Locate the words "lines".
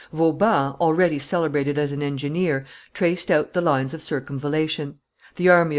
3.61-3.93